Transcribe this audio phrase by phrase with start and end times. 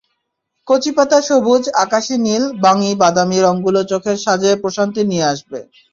[0.67, 5.59] কচিপাতা সবুজ, আকাশি নীল, বাঙ্গি, বাদামি রংগুলো চোখের সাজে প্রশান্তি নিয়ে আসবে।